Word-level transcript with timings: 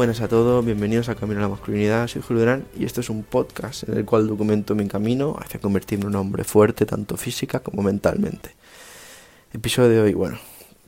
Buenas 0.00 0.22
a 0.22 0.28
todos, 0.28 0.64
bienvenidos 0.64 1.10
a 1.10 1.14
Camino 1.14 1.40
a 1.40 1.42
la 1.42 1.50
Masculinidad, 1.50 2.08
soy 2.08 2.22
Julio 2.22 2.40
Durán 2.40 2.64
y 2.74 2.86
esto 2.86 3.02
es 3.02 3.10
un 3.10 3.22
podcast 3.22 3.86
en 3.86 3.98
el 3.98 4.06
cual 4.06 4.26
documento 4.26 4.74
mi 4.74 4.88
camino 4.88 5.36
hacia 5.38 5.60
convertirme 5.60 6.04
en 6.04 6.08
un 6.08 6.16
hombre 6.16 6.42
fuerte 6.42 6.86
tanto 6.86 7.18
física 7.18 7.60
como 7.60 7.82
mentalmente. 7.82 8.52
Episodio 9.52 9.90
de 9.90 10.00
hoy, 10.00 10.14
bueno, 10.14 10.38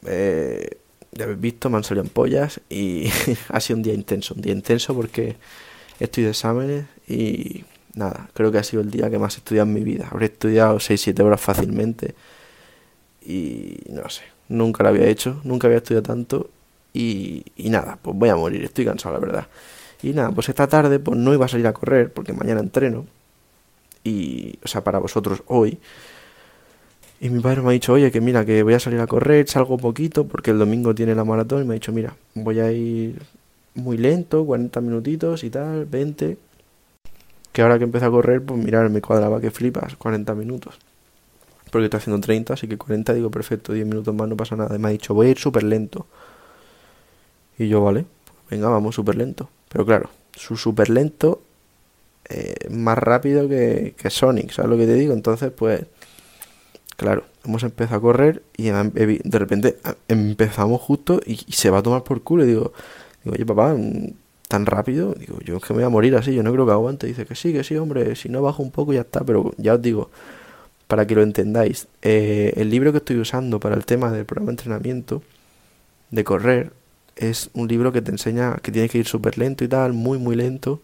eh, 0.06 0.78
ya 1.10 1.24
habéis 1.24 1.40
visto, 1.42 1.68
me 1.68 1.76
han 1.76 1.84
salido 1.84 2.04
ampollas 2.04 2.62
y 2.70 3.10
ha 3.50 3.60
sido 3.60 3.76
un 3.76 3.82
día 3.82 3.92
intenso, 3.92 4.32
un 4.32 4.40
día 4.40 4.54
intenso 4.54 4.94
porque 4.94 5.36
estoy 6.00 6.24
de 6.24 6.30
exámenes 6.30 6.86
y 7.06 7.66
nada, 7.92 8.30
creo 8.32 8.50
que 8.50 8.56
ha 8.56 8.64
sido 8.64 8.80
el 8.80 8.90
día 8.90 9.10
que 9.10 9.18
más 9.18 9.34
he 9.34 9.40
estudiado 9.40 9.68
en 9.68 9.74
mi 9.74 9.84
vida. 9.84 10.08
Habré 10.10 10.24
estudiado 10.24 10.76
6-7 10.78 11.20
horas 11.22 11.38
fácilmente 11.42 12.14
y 13.20 13.76
no 13.90 14.08
sé, 14.08 14.22
nunca 14.48 14.82
lo 14.82 14.88
había 14.88 15.04
hecho, 15.04 15.38
nunca 15.44 15.66
había 15.66 15.80
estudiado 15.80 16.02
tanto 16.02 16.48
y, 16.94 17.44
nada, 17.56 17.98
pues 18.00 18.16
voy 18.16 18.28
a 18.28 18.36
morir, 18.36 18.64
estoy 18.64 18.84
cansado 18.84 19.14
la 19.14 19.20
verdad. 19.20 19.46
Y 20.02 20.12
nada, 20.12 20.30
pues 20.30 20.48
esta 20.48 20.66
tarde 20.66 20.98
pues 20.98 21.16
no 21.16 21.32
iba 21.32 21.44
a 21.44 21.48
salir 21.48 21.66
a 21.66 21.72
correr 21.72 22.12
porque 22.12 22.32
mañana 22.32 22.60
entreno 22.60 23.06
y, 24.04 24.58
o 24.64 24.68
sea, 24.68 24.82
para 24.82 24.98
vosotros 24.98 25.42
hoy. 25.46 25.78
Y 27.20 27.30
mi 27.30 27.40
padre 27.40 27.62
me 27.62 27.68
ha 27.68 27.72
dicho, 27.72 27.92
oye, 27.92 28.10
que 28.10 28.20
mira, 28.20 28.44
que 28.44 28.62
voy 28.64 28.74
a 28.74 28.80
salir 28.80 29.00
a 29.00 29.06
correr, 29.06 29.48
salgo 29.48 29.78
poquito 29.78 30.26
porque 30.26 30.50
el 30.50 30.58
domingo 30.58 30.94
tiene 30.94 31.14
la 31.14 31.24
maratón 31.24 31.62
y 31.62 31.66
me 31.66 31.74
ha 31.74 31.74
dicho, 31.74 31.92
mira, 31.92 32.16
voy 32.34 32.58
a 32.58 32.72
ir 32.72 33.22
muy 33.74 33.96
lento, 33.96 34.44
40 34.44 34.80
minutitos 34.80 35.44
y 35.44 35.50
tal, 35.50 35.86
20. 35.86 36.36
Que 37.52 37.62
ahora 37.62 37.78
que 37.78 37.84
empecé 37.84 38.06
a 38.06 38.10
correr, 38.10 38.42
pues 38.42 38.62
mirar, 38.62 38.90
me 38.90 39.00
cuadraba 39.00 39.40
que 39.40 39.50
flipas, 39.50 39.94
40 39.96 40.34
minutos. 40.34 40.78
Porque 41.70 41.84
estoy 41.84 41.98
haciendo 41.98 42.20
30, 42.20 42.54
así 42.54 42.66
que 42.66 42.76
40 42.76 43.14
digo, 43.14 43.30
perfecto, 43.30 43.72
10 43.72 43.86
minutos 43.86 44.14
más 44.14 44.28
no 44.28 44.36
pasa 44.36 44.56
nada. 44.56 44.74
Y 44.74 44.78
me 44.78 44.88
ha 44.88 44.90
dicho, 44.90 45.14
voy 45.14 45.28
a 45.28 45.30
ir 45.30 45.38
súper 45.38 45.62
lento. 45.62 46.06
Y 47.62 47.68
yo, 47.68 47.82
vale, 47.82 48.06
venga, 48.50 48.68
vamos 48.68 48.94
súper 48.94 49.16
lento. 49.16 49.48
Pero 49.68 49.86
claro, 49.86 50.10
su 50.34 50.56
súper 50.56 50.90
lento 50.90 51.42
eh, 52.28 52.68
más 52.70 52.98
rápido 52.98 53.48
que, 53.48 53.94
que 53.96 54.10
Sonic, 54.10 54.50
¿sabes 54.52 54.70
lo 54.70 54.76
que 54.76 54.86
te 54.86 54.94
digo? 54.94 55.12
Entonces, 55.12 55.52
pues, 55.52 55.84
claro, 56.96 57.24
hemos 57.44 57.62
empezado 57.62 57.96
a 57.98 58.00
correr 58.00 58.42
y 58.56 58.64
de 58.70 59.38
repente 59.38 59.76
empezamos 60.08 60.80
justo 60.80 61.20
y, 61.24 61.36
se 61.52 61.70
va 61.70 61.78
a 61.78 61.82
tomar 61.82 62.04
por 62.04 62.22
culo. 62.22 62.44
Y 62.44 62.48
digo, 62.48 62.72
digo, 63.24 63.34
oye, 63.34 63.46
papá, 63.46 63.74
mm, 63.74 64.12
tan 64.48 64.66
rápido, 64.66 65.14
digo, 65.14 65.38
yo 65.44 65.56
es 65.56 65.62
que 65.62 65.72
me 65.72 65.78
voy 65.78 65.84
a 65.84 65.88
morir 65.88 66.16
así, 66.16 66.34
yo 66.34 66.42
no 66.42 66.52
creo 66.52 66.66
que 66.66 66.72
aguante. 66.72 67.06
Dice 67.06 67.26
que 67.26 67.34
sí, 67.34 67.52
que 67.52 67.64
sí, 67.64 67.76
hombre, 67.76 68.16
si 68.16 68.28
no 68.28 68.42
bajo 68.42 68.62
un 68.62 68.70
poco 68.70 68.92
ya 68.92 69.02
está, 69.02 69.24
pero 69.24 69.52
ya 69.56 69.74
os 69.74 69.82
digo, 69.82 70.10
para 70.88 71.06
que 71.06 71.14
lo 71.14 71.22
entendáis, 71.22 71.88
eh, 72.02 72.52
el 72.56 72.70
libro 72.70 72.92
que 72.92 72.98
estoy 72.98 73.18
usando 73.18 73.60
para 73.60 73.76
el 73.76 73.84
tema 73.86 74.10
del 74.12 74.26
programa 74.26 74.48
de 74.48 74.52
entrenamiento 74.52 75.22
de 76.10 76.24
correr 76.24 76.72
es 77.16 77.50
un 77.54 77.68
libro 77.68 77.92
que 77.92 78.02
te 78.02 78.10
enseña 78.10 78.56
que 78.62 78.72
tienes 78.72 78.90
que 78.90 78.98
ir 78.98 79.06
súper 79.06 79.38
lento 79.38 79.64
y 79.64 79.68
tal, 79.68 79.92
muy, 79.92 80.18
muy 80.18 80.36
lento. 80.36 80.82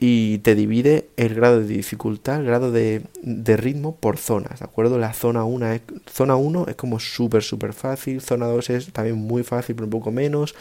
Y 0.00 0.38
te 0.38 0.54
divide 0.54 1.08
el 1.16 1.34
grado 1.34 1.58
de 1.58 1.66
dificultad, 1.66 2.38
el 2.38 2.46
grado 2.46 2.70
de, 2.70 3.02
de 3.20 3.56
ritmo 3.56 3.96
por 3.96 4.16
zonas, 4.16 4.60
¿de 4.60 4.64
acuerdo? 4.64 4.96
La 4.96 5.12
zona 5.12 5.42
1 5.42 5.72
es, 5.72 5.80
zona 6.08 6.36
1 6.36 6.66
es 6.68 6.76
como 6.76 7.00
súper, 7.00 7.42
súper 7.42 7.72
fácil. 7.72 8.20
Zona 8.20 8.46
2 8.46 8.70
es 8.70 8.92
también 8.92 9.16
muy 9.16 9.42
fácil, 9.42 9.74
pero 9.74 9.86
un 9.86 9.90
poco 9.90 10.12
menos. 10.12 10.54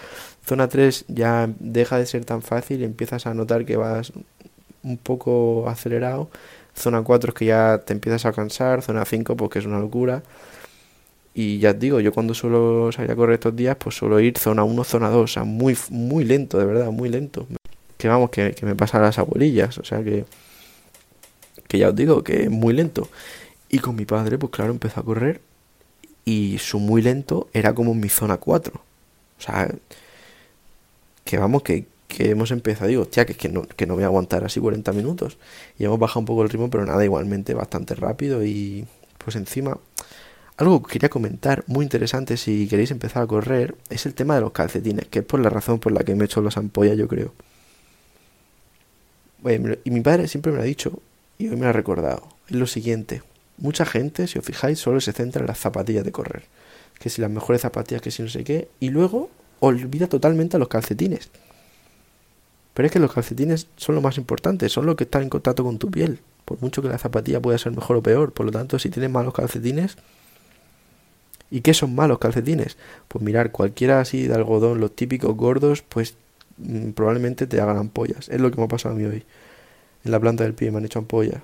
Zona 0.44 0.68
3 0.68 1.06
ya 1.08 1.50
deja 1.60 2.00
de 2.00 2.08
ser 2.08 2.26
tan 2.26 2.42
fácil 2.42 2.82
y 2.82 2.86
empiezas 2.86 3.28
a 3.28 3.36
notar 3.36 3.66
que 3.66 3.78
vas 3.78 4.12
un 4.84 4.98
poco 4.98 5.70
acelerado. 5.70 6.30
Zona 6.76 7.04
4 7.04 7.30
es 7.30 7.36
que 7.36 7.46
ya 7.46 7.84
te 7.86 7.94
empiezas 7.94 8.26
a 8.26 8.34
cansar. 8.34 8.82
Zona 8.82 9.06
5 9.06 9.38
porque 9.38 9.60
es 9.60 9.66
una 9.66 9.80
locura. 9.80 10.24
Y 11.40 11.60
ya 11.60 11.70
os 11.70 11.80
digo, 11.80 12.00
yo 12.00 12.12
cuando 12.12 12.34
suelo 12.34 12.92
salir 12.92 13.12
a 13.12 13.16
correr 13.16 13.36
estos 13.36 13.56
días, 13.56 13.78
pues 13.78 13.96
suelo 13.96 14.20
ir 14.20 14.40
zona 14.40 14.64
1, 14.64 14.84
zona 14.84 15.10
2, 15.10 15.24
o 15.24 15.28
sea, 15.28 15.44
muy, 15.44 15.78
muy 15.92 16.24
lento, 16.24 16.58
de 16.58 16.66
verdad, 16.66 16.90
muy 16.90 17.10
lento. 17.10 17.46
Que 17.96 18.08
vamos, 18.08 18.32
que, 18.32 18.56
me 18.64 18.74
pasa 18.76 19.00
las 19.00 19.20
abuelillas, 19.20 19.78
o 19.78 19.84
sea 19.84 20.04
que, 20.04 20.26
que 21.68 21.78
ya 21.78 21.90
os 21.90 21.96
digo, 21.96 22.24
que 22.24 22.46
es 22.46 22.50
muy 22.50 22.74
lento. 22.74 23.08
Y 23.70 23.78
con 23.78 23.96
mi 23.96 24.06
padre, 24.06 24.40
pues 24.40 24.52
claro, 24.52 24.72
empezó 24.72 25.00
a 25.00 25.04
correr 25.04 25.40
y 26.26 26.58
su 26.58 26.80
muy 26.80 27.04
lento 27.04 27.50
era 27.54 27.76
como 27.76 27.94
mi 27.94 28.10
zona 28.10 28.38
4. 28.38 28.74
O 28.74 29.42
sea, 29.42 29.70
que 31.24 31.38
vamos, 31.38 31.62
que, 31.62 31.86
que 32.08 32.32
hemos 32.32 32.50
empezado, 32.50 32.88
digo, 32.88 33.04
hostia, 33.04 33.28
que 33.28 33.36
que 33.36 33.50
no, 33.50 33.62
que 33.62 33.86
no 33.86 33.94
voy 33.94 34.06
a 34.06 34.08
aguantar 34.08 34.44
así 34.44 34.60
40 34.60 34.92
minutos. 34.92 35.38
Y 35.78 35.86
hemos 35.86 36.00
bajado 36.00 36.22
un 36.22 36.26
poco 36.26 36.42
el 36.42 36.50
ritmo, 36.50 36.72
pero 36.72 36.84
nada, 36.84 37.06
igualmente 37.06 37.54
bastante 37.54 37.94
rápido 37.94 38.44
y 38.44 38.88
pues 39.20 39.36
encima 39.36 39.78
algo 40.58 40.82
que 40.82 40.94
quería 40.94 41.10
comentar, 41.10 41.64
muy 41.68 41.84
interesante 41.84 42.36
si 42.36 42.68
queréis 42.68 42.92
empezar 42.92 43.24
a 43.24 43.28
correr, 43.28 43.76
es 43.90 44.06
el 44.06 44.14
tema 44.14 44.36
de 44.36 44.42
los 44.42 44.52
calcetines, 44.52 45.08
que 45.08 45.20
es 45.20 45.26
por 45.26 45.40
la 45.40 45.50
razón 45.50 45.80
por 45.80 45.92
la 45.92 46.04
que 46.04 46.16
me 46.16 46.24
he 46.24 46.26
hecho 46.26 46.42
las 46.42 46.58
ampollas, 46.58 46.98
yo 46.98 47.08
creo. 47.08 47.34
y 49.84 49.92
mi 49.92 50.02
padre 50.02 50.28
siempre 50.28 50.52
me 50.52 50.58
lo 50.58 50.64
ha 50.64 50.66
dicho, 50.66 51.00
y 51.38 51.48
hoy 51.48 51.56
me 51.56 51.64
lo 51.64 51.70
ha 51.70 51.74
recordado, 51.74 52.28
es 52.50 52.56
lo 52.56 52.66
siguiente. 52.66 53.22
Mucha 53.58 53.86
gente, 53.86 54.28
si 54.28 54.38
os 54.40 54.46
fijáis, 54.46 54.80
solo 54.80 55.00
se 55.02 55.14
centra 55.14 55.42
en 55.42 55.48
las 55.48 55.60
zapatillas 55.60 56.04
de 56.04 56.12
correr. 56.12 56.44
Que 57.00 57.10
si 57.10 57.22
las 57.22 57.32
mejores 57.32 57.62
zapatillas, 57.62 58.02
que 58.02 58.12
si 58.12 58.24
no 58.24 58.30
sé 58.30 58.44
qué, 58.44 58.68
y 58.80 58.90
luego 58.90 59.30
olvida 59.60 60.08
totalmente 60.08 60.58
a 60.58 60.60
los 60.60 60.68
calcetines. 60.68 61.30
Pero 62.74 62.86
es 62.86 62.92
que 62.92 63.00
los 63.00 63.12
calcetines 63.12 63.68
son 63.76 63.96
lo 63.96 64.02
más 64.02 64.18
importante, 64.18 64.70
son 64.70 64.86
los 64.86 64.96
que 64.96 65.06
están 65.06 65.24
en 65.24 65.30
contacto 65.30 65.64
con 65.64 65.80
tu 65.80 65.90
piel. 65.90 66.20
Por 66.46 66.62
mucho 66.62 66.82
que 66.82 66.88
la 66.88 67.00
zapatilla 67.00 67.42
pueda 67.42 67.58
ser 67.58 67.72
mejor 67.72 67.98
o 67.98 68.04
peor. 68.04 68.32
Por 68.32 68.46
lo 68.46 68.52
tanto, 68.52 68.78
si 68.78 68.90
tienes 68.90 69.10
malos 69.10 69.34
calcetines, 69.34 69.98
¿Y 71.50 71.62
qué 71.62 71.74
son 71.74 71.96
malos 71.96 72.20
calcetines? 72.20 72.78
Pues 73.08 73.24
mirar, 73.24 73.52
cualquiera 73.52 74.02
así 74.02 74.28
de 74.28 74.36
algodón, 74.36 74.80
los 74.82 74.96
típicos 74.96 75.36
gordos, 75.36 75.82
pues 75.82 76.16
mm, 76.58 76.92
probablemente 76.92 77.48
te 77.48 77.62
hagan 77.62 77.78
ampollas. 77.78 78.30
Es 78.30 78.42
lo 78.42 78.52
que 78.52 78.58
me 78.58 78.64
ha 78.66 78.68
pasado 78.68 78.96
a 78.96 78.98
mí 78.98 79.06
hoy. 79.06 79.24
En 80.04 80.12
la 80.12 80.20
planta 80.20 80.44
del 80.44 80.54
pie 80.54 80.72
me 80.72 80.78
han 80.78 80.86
hecho 80.86 81.00
ampollas. 81.00 81.42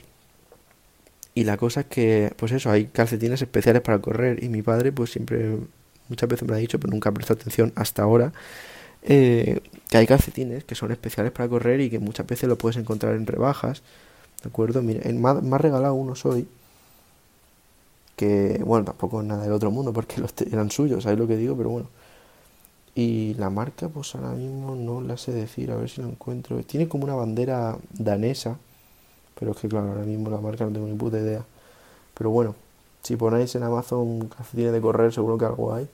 Y 1.35 1.45
la 1.45 1.57
cosa 1.57 1.81
es 1.81 1.85
que, 1.87 2.33
pues 2.37 2.51
eso, 2.51 2.69
hay 2.69 2.85
calcetines 2.85 3.41
especiales 3.41 3.81
para 3.81 3.99
correr. 3.99 4.43
Y 4.43 4.49
mi 4.49 4.61
padre, 4.61 4.91
pues 4.91 5.11
siempre, 5.11 5.57
muchas 6.09 6.29
veces 6.29 6.47
me 6.47 6.55
ha 6.55 6.57
dicho, 6.57 6.79
pero 6.79 6.91
nunca 6.91 7.09
ha 7.09 7.13
prestado 7.13 7.39
atención 7.39 7.73
hasta 7.75 8.03
ahora, 8.03 8.33
eh, 9.03 9.61
que 9.89 9.97
hay 9.97 10.07
calcetines 10.07 10.63
que 10.63 10.75
son 10.75 10.91
especiales 10.91 11.31
para 11.31 11.49
correr 11.49 11.81
y 11.81 11.89
que 11.89 11.99
muchas 11.99 12.27
veces 12.27 12.49
lo 12.49 12.57
puedes 12.57 12.77
encontrar 12.77 13.15
en 13.15 13.25
rebajas. 13.27 13.83
¿De 14.43 14.49
acuerdo? 14.49 14.81
Mira, 14.83 15.01
me 15.11 15.55
ha 15.55 15.59
regalado 15.59 15.93
unos 15.95 16.25
hoy 16.25 16.47
que, 18.15 18.61
bueno, 18.65 18.85
tampoco 18.85 19.21
es 19.21 19.27
nada 19.27 19.43
del 19.43 19.51
otro 19.51 19.71
mundo 19.71 19.93
porque 19.93 20.21
los 20.21 20.33
eran 20.51 20.71
suyos, 20.71 21.03
¿sabes 21.03 21.19
lo 21.19 21.27
que 21.27 21.37
digo? 21.37 21.55
Pero 21.57 21.69
bueno. 21.69 21.87
Y 22.95 23.33
la 23.35 23.49
marca, 23.49 23.89
pues 23.89 24.13
ahora 24.13 24.31
mismo 24.31 24.75
no 24.75 25.01
la 25.01 25.17
sé 25.17 25.31
decir, 25.31 25.71
a 25.71 25.75
ver 25.75 25.89
si 25.89 26.01
la 26.01 26.07
encuentro. 26.07 26.61
Tiene 26.63 26.87
como 26.87 27.05
una 27.05 27.15
bandera 27.15 27.77
danesa, 27.91 28.57
pero 29.39 29.51
es 29.51 29.57
que 29.57 29.67
claro, 29.67 29.89
ahora 29.89 30.03
mismo 30.03 30.29
la 30.29 30.39
marca 30.39 30.65
no 30.65 30.71
tengo 30.71 30.87
ni 30.87 30.95
puta 30.95 31.17
idea. 31.19 31.43
Pero 32.13 32.29
bueno, 32.29 32.55
si 33.01 33.15
ponéis 33.15 33.55
en 33.55 33.63
Amazon 33.63 34.27
calcetines 34.29 34.71
de 34.73 34.81
correr, 34.81 35.11
seguro 35.11 35.37
que 35.37 35.45
algo 35.45 35.73
hay, 35.73 35.87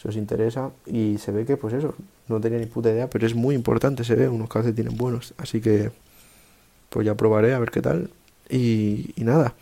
si 0.00 0.08
os 0.08 0.16
interesa. 0.16 0.70
Y 0.86 1.18
se 1.18 1.32
ve 1.32 1.44
que, 1.44 1.56
pues 1.56 1.74
eso, 1.74 1.94
no 2.28 2.40
tenía 2.40 2.58
ni 2.58 2.66
puta 2.66 2.90
idea, 2.90 3.08
pero 3.10 3.26
es 3.26 3.34
muy 3.34 3.54
importante, 3.54 4.04
se 4.04 4.14
ve, 4.14 4.28
unos 4.28 4.48
calcetines 4.48 4.96
buenos. 4.96 5.34
Así 5.38 5.60
que, 5.60 5.92
pues 6.88 7.06
ya 7.06 7.14
probaré 7.16 7.54
a 7.54 7.58
ver 7.58 7.70
qué 7.70 7.82
tal. 7.82 8.10
Y, 8.48 9.12
y 9.16 9.24
nada. 9.24 9.54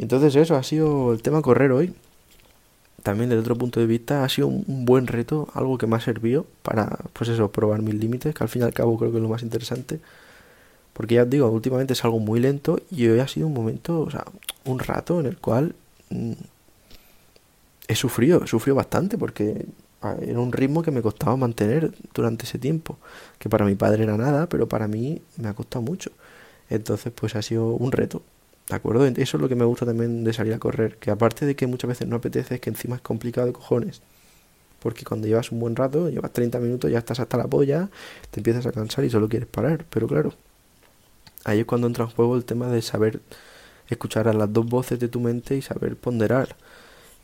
Entonces 0.00 0.34
eso 0.34 0.56
ha 0.56 0.62
sido 0.62 1.12
el 1.12 1.20
tema 1.20 1.42
correr 1.42 1.72
hoy. 1.72 1.92
También 3.02 3.28
desde 3.28 3.40
otro 3.40 3.56
punto 3.56 3.80
de 3.80 3.86
vista 3.86 4.24
ha 4.24 4.28
sido 4.30 4.48
un 4.48 4.84
buen 4.86 5.06
reto, 5.06 5.48
algo 5.52 5.76
que 5.76 5.86
me 5.86 5.96
ha 5.96 6.00
servido 6.00 6.46
para, 6.62 6.98
pues 7.12 7.28
eso, 7.28 7.50
probar 7.52 7.82
mis 7.82 7.94
límites, 7.94 8.34
que 8.34 8.42
al 8.42 8.48
fin 8.48 8.62
y 8.62 8.64
al 8.64 8.72
cabo 8.72 8.98
creo 8.98 9.10
que 9.10 9.18
es 9.18 9.22
lo 9.22 9.28
más 9.28 9.42
interesante. 9.42 10.00
Porque 10.94 11.16
ya 11.16 11.24
os 11.24 11.30
digo, 11.30 11.48
últimamente 11.50 11.92
es 11.92 12.04
algo 12.04 12.18
muy 12.18 12.40
lento 12.40 12.80
y 12.90 13.08
hoy 13.08 13.20
ha 13.20 13.28
sido 13.28 13.46
un 13.46 13.54
momento, 13.54 14.00
o 14.00 14.10
sea, 14.10 14.24
un 14.64 14.78
rato 14.78 15.20
en 15.20 15.26
el 15.26 15.36
cual 15.36 15.74
mm, 16.08 16.32
he 17.88 17.94
sufrido, 17.94 18.42
he 18.42 18.46
sufrido 18.46 18.76
bastante 18.76 19.18
porque 19.18 19.66
era 20.22 20.40
un 20.40 20.52
ritmo 20.52 20.82
que 20.82 20.90
me 20.90 21.02
costaba 21.02 21.36
mantener 21.36 21.92
durante 22.14 22.46
ese 22.46 22.58
tiempo, 22.58 22.96
que 23.38 23.50
para 23.50 23.66
mi 23.66 23.74
padre 23.74 24.04
era 24.04 24.16
nada, 24.16 24.48
pero 24.48 24.66
para 24.66 24.88
mí 24.88 25.20
me 25.36 25.48
ha 25.48 25.54
costado 25.54 25.82
mucho. 25.82 26.10
Entonces, 26.70 27.12
pues 27.14 27.36
ha 27.36 27.42
sido 27.42 27.66
un 27.68 27.92
reto. 27.92 28.22
¿De 28.70 28.76
acuerdo? 28.76 29.04
Eso 29.04 29.36
es 29.36 29.40
lo 29.40 29.48
que 29.48 29.56
me 29.56 29.64
gusta 29.64 29.84
también 29.84 30.22
de 30.22 30.32
salir 30.32 30.54
a 30.54 30.60
correr. 30.60 30.96
Que 30.98 31.10
aparte 31.10 31.44
de 31.44 31.56
que 31.56 31.66
muchas 31.66 31.88
veces 31.88 32.06
no 32.06 32.16
apetece, 32.16 32.54
es 32.54 32.60
que 32.60 32.70
encima 32.70 32.94
es 32.94 33.02
complicado 33.02 33.48
de 33.48 33.52
cojones. 33.52 34.00
Porque 34.78 35.04
cuando 35.04 35.26
llevas 35.26 35.50
un 35.50 35.58
buen 35.58 35.74
rato, 35.74 36.08
llevas 36.08 36.32
30 36.32 36.60
minutos, 36.60 36.88
ya 36.88 36.98
estás 36.98 37.18
hasta 37.18 37.36
la 37.36 37.48
polla, 37.48 37.90
te 38.30 38.38
empiezas 38.38 38.66
a 38.66 38.72
cansar 38.72 39.04
y 39.04 39.10
solo 39.10 39.28
quieres 39.28 39.48
parar. 39.48 39.86
Pero 39.90 40.06
claro, 40.06 40.34
ahí 41.44 41.58
es 41.60 41.66
cuando 41.66 41.88
entra 41.88 42.04
en 42.04 42.10
juego 42.10 42.36
el 42.36 42.44
tema 42.44 42.68
de 42.68 42.80
saber 42.80 43.20
escuchar 43.88 44.28
a 44.28 44.32
las 44.32 44.52
dos 44.52 44.66
voces 44.66 45.00
de 45.00 45.08
tu 45.08 45.18
mente 45.18 45.56
y 45.56 45.62
saber 45.62 45.96
ponderar. 45.96 46.54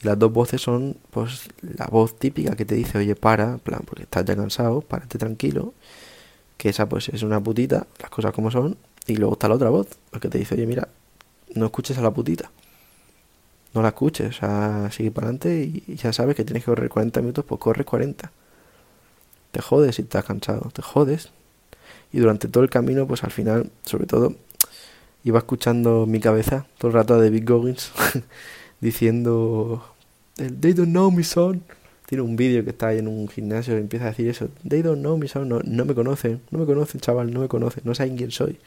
Y 0.03 0.07
las 0.07 0.19
dos 0.19 0.33
voces 0.33 0.61
son, 0.61 0.97
pues, 1.13 1.49
la 1.63 1.87
voz 1.87 2.19
típica 2.19 2.57
que 2.57 2.65
te 2.65 2.75
dice, 2.75 2.99
oye, 2.99 3.15
para, 3.15 3.59
plan, 3.59 3.83
porque 3.87 4.03
estás 4.03 4.25
ya 4.25 4.35
cansado, 4.35 4.81
párate 4.81 5.17
tranquilo. 5.17 5.75
Que 6.57 6.71
esa, 6.71 6.89
pues, 6.89 7.09
es 7.11 7.23
una 7.23 7.41
putita, 7.41 7.87
las 8.01 8.11
cosas 8.11 8.33
como 8.33 8.51
son. 8.51 8.77
Y 9.07 9.17
luego 9.17 9.35
está 9.35 9.49
la 9.49 9.55
otra 9.55 9.71
voz, 9.71 9.87
la 10.13 10.19
que 10.19 10.29
te 10.29 10.39
dice, 10.39 10.57
oye, 10.57 10.67
mira, 10.67 10.89
no 11.55 11.67
escuches 11.67 11.99
a 11.99 12.03
la 12.03 12.11
putita. 12.11 12.51
No 13.75 13.83
la 13.83 13.89
escuches, 13.89 14.29
o 14.29 14.33
sea, 14.41 14.91
sigue 14.91 15.11
para 15.11 15.27
adelante 15.27 15.63
y 15.87 15.97
ya 15.97 16.13
sabes 16.13 16.35
que 16.37 16.45
tienes 16.45 16.65
que 16.65 16.71
correr 16.71 16.89
40 16.89 17.21
minutos, 17.21 17.45
pues 17.47 17.61
corre 17.61 17.85
40. 17.85 18.31
te 19.51 19.61
jodes 19.63 19.97
si 19.97 20.03
estás 20.03 20.25
cansado, 20.25 20.71
te 20.73 20.83
jodes. 20.83 21.31
Y 22.13 22.19
durante 22.21 22.49
todo 22.49 22.65
el 22.65 22.71
camino, 22.71 23.07
pues 23.07 23.25
al 23.25 23.33
final, 23.33 23.71
sobre 23.85 24.07
todo, 24.07 24.35
iba 25.25 25.39
escuchando 25.39 26.07
mi 26.07 26.21
cabeza 26.21 26.67
todo 26.79 26.89
el 26.89 26.95
rato 26.95 27.15
a 27.15 27.19
David 27.19 27.45
Goggins 27.47 27.93
diciendo, 28.81 29.85
They 30.37 30.73
don't 30.75 30.91
know 30.91 31.11
me, 31.11 31.25
son. 31.25 31.63
Tiene 32.07 32.23
un 32.23 32.37
vídeo 32.37 32.63
que 32.63 32.71
está 32.71 32.89
ahí 32.89 32.99
en 32.99 33.09
un 33.09 33.29
gimnasio 33.29 33.75
y 33.77 33.81
empieza 33.81 34.07
a 34.07 34.09
decir 34.11 34.29
eso. 34.29 34.49
They 34.69 34.83
don't 34.83 35.01
know 35.01 35.17
me, 35.19 35.29
son. 35.29 35.49
No, 35.49 35.61
no 35.65 35.85
me 35.85 35.95
conocen, 35.95 36.41
no 36.51 36.59
me 36.61 36.67
conocen, 36.67 37.01
chaval, 37.01 37.33
no 37.33 37.41
me 37.41 37.49
conocen, 37.49 37.83
no 37.85 37.95
saben 37.95 38.17
quién 38.17 38.31
soy. 38.31 38.59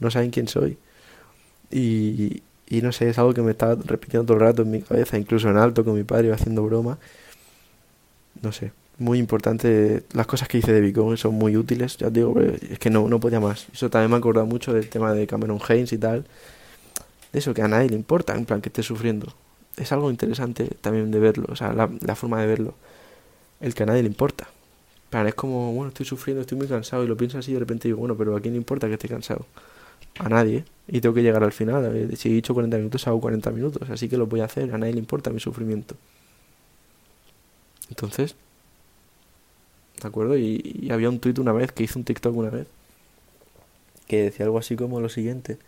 No 0.00 0.10
saben 0.10 0.30
quién 0.30 0.48
soy. 0.48 0.78
Y, 1.70 2.42
y 2.68 2.82
no 2.82 2.92
sé, 2.92 3.08
es 3.08 3.18
algo 3.18 3.34
que 3.34 3.42
me 3.42 3.52
está 3.52 3.74
repitiendo 3.74 4.26
todo 4.26 4.36
el 4.36 4.42
rato 4.42 4.62
en 4.62 4.70
mi 4.70 4.82
cabeza, 4.82 5.18
incluso 5.18 5.48
en 5.48 5.56
alto 5.56 5.84
con 5.84 5.94
mi 5.94 6.04
padre 6.04 6.32
haciendo 6.32 6.64
broma. 6.64 6.98
No 8.42 8.52
sé, 8.52 8.72
muy 8.98 9.18
importante. 9.18 10.04
Las 10.12 10.26
cosas 10.26 10.48
que 10.48 10.58
hice 10.58 10.72
de 10.72 10.80
Bitcoin 10.80 11.16
son 11.16 11.34
muy 11.34 11.56
útiles, 11.56 11.96
ya 11.96 12.08
os 12.08 12.12
digo, 12.12 12.38
es 12.40 12.78
que 12.78 12.90
no, 12.90 13.08
no 13.08 13.20
podía 13.20 13.40
más. 13.40 13.66
Eso 13.72 13.88
también 13.90 14.10
me 14.10 14.16
ha 14.16 14.18
acordado 14.18 14.46
mucho 14.46 14.72
del 14.72 14.88
tema 14.88 15.12
de 15.12 15.26
Cameron 15.26 15.60
Haynes 15.66 15.92
y 15.92 15.98
tal. 15.98 16.24
De 17.32 17.38
eso 17.38 17.54
que 17.54 17.62
a 17.62 17.68
nadie 17.68 17.88
le 17.90 17.96
importa, 17.96 18.34
en 18.34 18.44
plan 18.44 18.60
que 18.60 18.68
esté 18.68 18.82
sufriendo. 18.82 19.32
Es 19.76 19.92
algo 19.92 20.10
interesante 20.10 20.68
también 20.80 21.10
de 21.10 21.20
verlo, 21.20 21.46
o 21.48 21.56
sea, 21.56 21.72
la, 21.72 22.14
forma 22.16 22.40
de 22.40 22.46
verlo. 22.46 22.74
El 23.60 23.74
que 23.74 23.84
a 23.84 23.86
nadie 23.86 24.02
le 24.02 24.08
importa. 24.08 24.48
Plan, 25.10 25.26
es 25.26 25.34
como, 25.34 25.72
bueno, 25.72 25.88
estoy 25.88 26.04
sufriendo, 26.04 26.42
estoy 26.42 26.58
muy 26.58 26.66
cansado 26.66 27.04
y 27.04 27.06
lo 27.06 27.16
pienso 27.16 27.38
así 27.38 27.52
y 27.52 27.54
de 27.54 27.60
repente 27.60 27.88
digo, 27.88 27.98
bueno, 27.98 28.16
pero 28.16 28.36
¿a 28.36 28.40
quién 28.40 28.54
le 28.54 28.58
importa 28.58 28.88
que 28.88 28.94
esté 28.94 29.08
cansado? 29.08 29.46
A 30.18 30.28
nadie. 30.28 30.64
Y 30.86 31.00
tengo 31.00 31.14
que 31.14 31.22
llegar 31.22 31.44
al 31.44 31.52
final. 31.52 32.10
Si 32.16 32.28
he 32.30 32.32
dicho 32.32 32.54
40 32.54 32.76
minutos, 32.78 33.06
hago 33.06 33.20
40 33.20 33.50
minutos. 33.50 33.90
Así 33.90 34.08
que 34.08 34.16
lo 34.16 34.26
voy 34.26 34.40
a 34.40 34.44
hacer. 34.44 34.74
A 34.74 34.78
nadie 34.78 34.94
le 34.94 34.98
importa 35.00 35.30
mi 35.30 35.40
sufrimiento. 35.40 35.96
Entonces, 37.90 38.36
¿de 40.00 40.08
acuerdo? 40.08 40.36
Y, 40.36 40.88
había 40.92 41.08
un 41.08 41.18
tweet 41.20 41.34
una 41.38 41.52
vez, 41.52 41.72
que 41.72 41.84
hice 41.84 41.98
un 41.98 42.04
TikTok 42.04 42.36
una 42.36 42.50
vez, 42.50 42.66
que 44.06 44.24
decía 44.24 44.46
algo 44.46 44.58
así 44.58 44.76
como 44.76 45.00
lo 45.00 45.08
siguiente. 45.08 45.58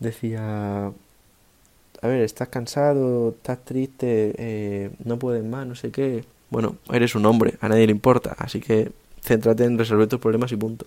Decía, 0.00 0.86
a 0.86 2.06
ver, 2.06 2.22
estás 2.22 2.48
cansado, 2.48 3.30
estás 3.30 3.64
triste, 3.64 4.34
eh, 4.38 4.90
no 5.04 5.18
puedes 5.18 5.44
más, 5.44 5.66
no 5.66 5.74
sé 5.74 5.90
qué. 5.90 6.24
Bueno, 6.50 6.76
eres 6.92 7.14
un 7.14 7.26
hombre, 7.26 7.54
a 7.60 7.68
nadie 7.68 7.86
le 7.86 7.92
importa, 7.92 8.34
así 8.38 8.60
que 8.60 8.92
céntrate 9.22 9.64
en 9.64 9.78
resolver 9.78 10.08
tus 10.08 10.20
problemas 10.20 10.52
y 10.52 10.56
punto. 10.56 10.86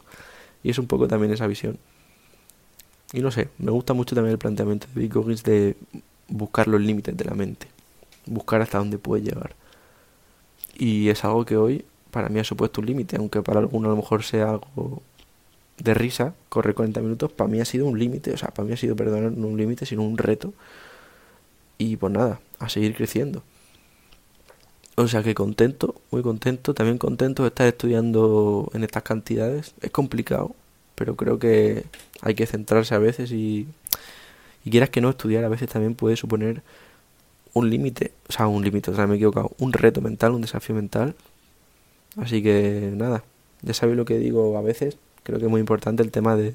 Y 0.63 0.69
es 0.71 0.79
un 0.79 0.87
poco 0.87 1.07
también 1.07 1.33
esa 1.33 1.47
visión. 1.47 1.77
Y 3.13 3.21
no 3.21 3.31
sé, 3.31 3.49
me 3.57 3.71
gusta 3.71 3.93
mucho 3.93 4.15
también 4.15 4.33
el 4.33 4.39
planteamiento 4.39 4.87
de 4.93 5.01
Big 5.01 5.13
Goggins 5.13 5.43
de 5.43 5.75
buscar 6.27 6.67
los 6.67 6.79
límites 6.79 7.15
de 7.15 7.25
la 7.25 7.33
mente, 7.33 7.67
buscar 8.25 8.61
hasta 8.61 8.77
dónde 8.77 8.97
puede 8.97 9.23
llegar. 9.23 9.53
Y 10.77 11.09
es 11.09 11.23
algo 11.25 11.45
que 11.45 11.57
hoy 11.57 11.85
para 12.11 12.29
mí 12.29 12.39
ha 12.39 12.43
supuesto 12.43 12.81
un 12.81 12.87
límite, 12.87 13.17
aunque 13.17 13.41
para 13.41 13.59
algunos 13.59 13.89
a 13.89 13.91
lo 13.91 13.97
mejor 13.97 14.23
sea 14.23 14.51
algo 14.51 15.01
de 15.77 15.93
risa, 15.93 16.35
correr 16.49 16.75
40 16.75 17.01
minutos, 17.01 17.31
para 17.31 17.49
mí 17.49 17.59
ha 17.59 17.65
sido 17.65 17.85
un 17.85 17.99
límite, 17.99 18.31
o 18.33 18.37
sea, 18.37 18.49
para 18.49 18.67
mí 18.67 18.73
ha 18.73 18.77
sido, 18.77 18.95
perdón, 18.95 19.39
no 19.41 19.47
un 19.47 19.57
límite, 19.57 19.85
sino 19.85 20.03
un 20.03 20.17
reto. 20.17 20.53
Y 21.77 21.97
pues 21.97 22.13
nada, 22.13 22.39
a 22.59 22.69
seguir 22.69 22.95
creciendo. 22.95 23.43
O 24.95 25.07
sea 25.07 25.23
que 25.23 25.33
contento, 25.33 25.95
muy 26.11 26.21
contento, 26.21 26.73
también 26.73 26.97
contento 26.97 27.43
de 27.43 27.49
estar 27.49 27.67
estudiando 27.67 28.69
en 28.73 28.83
estas 28.83 29.03
cantidades. 29.03 29.73
Es 29.81 29.89
complicado, 29.91 30.55
pero 31.01 31.15
creo 31.15 31.39
que 31.39 31.85
hay 32.21 32.35
que 32.35 32.45
centrarse 32.45 32.93
a 32.93 32.99
veces 32.99 33.31
y, 33.31 33.67
y 34.63 34.69
quieras 34.69 34.91
que 34.91 35.01
no 35.01 35.09
estudiar 35.09 35.43
a 35.43 35.49
veces 35.49 35.67
también 35.67 35.95
puede 35.95 36.15
suponer 36.15 36.61
un 37.53 37.71
límite, 37.71 38.11
o 38.29 38.31
sea, 38.31 38.45
un 38.45 38.63
límite, 38.63 38.91
o 38.91 38.95
sea, 38.95 39.07
me 39.07 39.15
he 39.15 39.17
equivocado, 39.17 39.49
un 39.57 39.73
reto 39.73 39.99
mental, 39.99 40.33
un 40.33 40.41
desafío 40.41 40.75
mental. 40.75 41.15
Así 42.17 42.43
que 42.43 42.91
nada, 42.93 43.23
ya 43.63 43.73
sabéis 43.73 43.97
lo 43.97 44.05
que 44.05 44.19
digo 44.19 44.55
a 44.59 44.61
veces, 44.61 44.95
creo 45.23 45.39
que 45.39 45.45
es 45.45 45.51
muy 45.51 45.59
importante 45.59 46.03
el 46.03 46.11
tema 46.11 46.35
de 46.35 46.53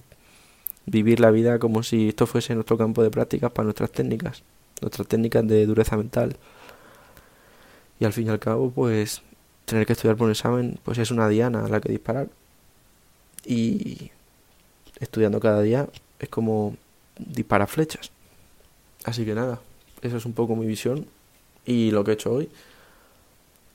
vivir 0.87 1.19
la 1.19 1.33
vida 1.33 1.59
como 1.59 1.83
si 1.83 2.11
esto 2.11 2.29
fuese 2.29 2.55
nuestro 2.55 2.79
campo 2.79 3.03
de 3.03 3.11
prácticas 3.11 3.51
para 3.51 3.65
nuestras 3.65 3.91
técnicas, 3.91 4.45
nuestras 4.81 5.09
técnicas 5.09 5.45
de 5.49 5.67
dureza 5.67 5.97
mental. 5.97 6.37
Y 7.99 8.05
al 8.05 8.13
fin 8.13 8.29
y 8.29 8.31
al 8.31 8.39
cabo, 8.39 8.71
pues 8.71 9.23
tener 9.65 9.87
que 9.87 9.95
estudiar 9.95 10.17
por 10.17 10.27
un 10.27 10.31
examen, 10.31 10.79
pues 10.85 10.99
es 10.99 11.11
una 11.11 11.29
diana 11.29 11.65
a 11.65 11.69
la 11.69 11.81
que 11.81 11.91
disparar. 11.91 12.29
Y 13.45 14.13
estudiando 15.01 15.41
cada 15.41 15.63
día 15.63 15.89
es 16.19 16.29
como 16.29 16.77
disparar 17.19 17.69
flechas. 17.69 18.11
Así 19.05 19.25
que 19.25 19.35
nada, 19.35 19.61
esa 20.03 20.17
es 20.17 20.27
un 20.27 20.33
poco 20.33 20.57
mi 20.57 20.67
visión 20.67 21.07
y 21.65 21.91
lo 21.91 22.05
que 22.05 22.13
he 22.13 22.15
hecho 22.15 22.33
hoy. 22.33 22.49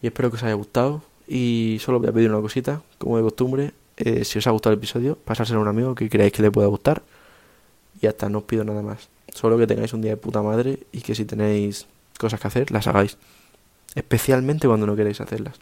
Y 0.01 0.07
espero 0.07 0.29
que 0.29 0.37
os 0.37 0.43
haya 0.43 0.53
gustado. 0.53 1.03
Y 1.27 1.77
solo 1.79 1.99
voy 1.99 2.09
a 2.09 2.11
pedir 2.11 2.29
una 2.29 2.41
cosita, 2.41 2.81
como 2.97 3.17
de 3.17 3.23
costumbre. 3.23 3.71
Eh, 3.97 4.25
si 4.25 4.39
os 4.39 4.47
ha 4.47 4.51
gustado 4.51 4.73
el 4.73 4.79
episodio, 4.79 5.15
pasárselo 5.15 5.59
a 5.59 5.61
un 5.61 5.67
amigo 5.67 5.95
que 5.95 6.09
creáis 6.09 6.33
que 6.33 6.41
le 6.41 6.51
pueda 6.51 6.67
gustar. 6.67 7.03
Y 8.01 8.07
hasta 8.07 8.29
no 8.29 8.39
os 8.39 8.43
pido 8.45 8.63
nada 8.63 8.81
más. 8.81 9.09
Solo 9.33 9.57
que 9.57 9.67
tengáis 9.67 9.93
un 9.93 10.01
día 10.01 10.11
de 10.11 10.17
puta 10.17 10.41
madre 10.41 10.79
y 10.91 11.01
que 11.01 11.15
si 11.15 11.25
tenéis 11.25 11.85
cosas 12.19 12.39
que 12.39 12.47
hacer, 12.47 12.71
las 12.71 12.87
hagáis. 12.87 13.17
Especialmente 13.95 14.67
cuando 14.67 14.87
no 14.87 14.95
queréis 14.95 15.21
hacerlas. 15.21 15.55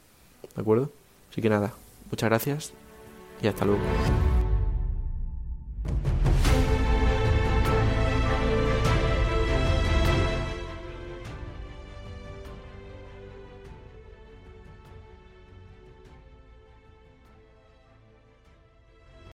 ¿De 0.56 0.61
acuerdo? 0.61 0.91
Así 1.31 1.41
que 1.41 1.50
nada, 1.50 1.73
muchas 2.09 2.29
gracias 2.29 2.73
y 3.41 3.47
hasta 3.47 3.65
luego. 3.65 3.81